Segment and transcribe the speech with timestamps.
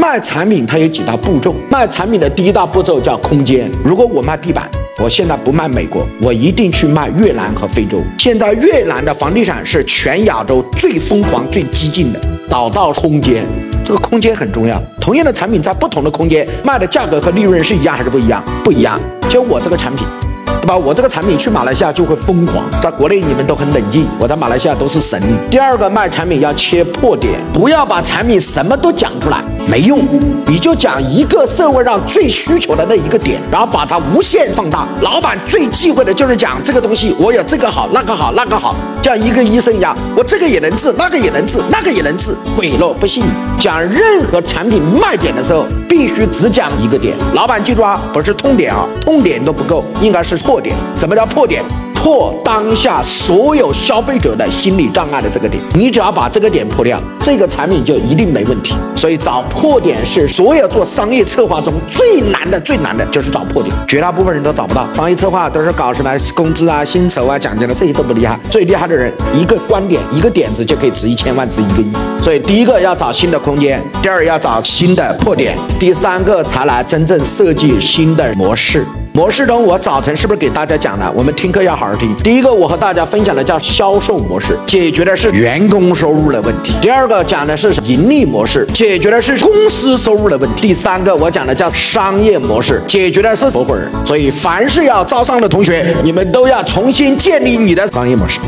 [0.00, 3.70] 卖产品它有几大步骤，卖产品的第一大步骤叫空间。
[3.84, 4.66] 如果我卖地板，
[4.98, 8.00] 我现在不卖美国，我一定去卖越南和非洲。
[8.18, 13.44] 现在越南的房地产是全亚洲最疯狂、最激进的，找到空间，
[13.84, 14.82] 这个空间很重要。
[14.98, 18.42] 同样的产品在不同的空间卖的价格和利润是一样还是不一样？
[18.64, 18.98] 不一样。
[19.28, 20.06] 就我这个产品。
[20.60, 20.76] 对吧？
[20.76, 25.20] 我这个产品去马来西亚就会疯狂，在国内你们都很冷静，我在马来西亚都是神。
[25.50, 30.00] 第二个卖产品要切破点，不要把产品什么都讲出来，没用。
[30.46, 34.86] 你就讲一个社会上最需求的那一个点，然后把它无限放大。
[35.00, 43.24] 老板最忌讳的就是讲这个东西，我有这个好，那个好，那个好，像一个医生一样，我这个也能治，那个也能治，那个也能治，鬼了不信。
[43.58, 45.64] 讲任何产品卖点的时候，
[46.00, 47.14] 必须只讲一个点。
[47.34, 50.34] 老板记住啊，不是痛点啊，痛点都不够，应该是。
[50.38, 51.62] 破点，什么叫破点？
[52.02, 58.74] 破当下所有消费者的心理障碍的这个点，你只要把这个点破掉，这个产品就一定没问题。
[58.96, 64.90] 所以找破点是所有做商业策划中最难的，最难的就是找破点，绝大部分人都找不到。
[64.94, 68.40] 商业策划都是搞什么工资啊、薪酬啊、奖金的，这些都不厉害。
[68.50, 71.92] 最厉害的人，一个观点、一个点子就可以值一千万、值一个亿。
[72.22, 78.86] 所以第一个要找新的空间，第二要找新的破点，第三个才来真正设计新的模式。
[79.12, 81.12] 模式中，我早晨是不是给大家讲了？
[81.16, 82.14] 我们听课要好好听。
[82.18, 93.90] 第一个，我和大家分享的叫销售模式，解决的是员工收入的问题；第二个讲的是盈利模式，解决的是公司收入的问题；第三个，我讲的叫商业模式，解决的是合伙人。
[94.06, 98.38] 所以，凡是要招商的同学，你们都要重新建立你的商业模式。